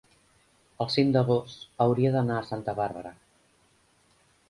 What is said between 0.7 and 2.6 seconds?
el cinc d'agost hauria d'anar a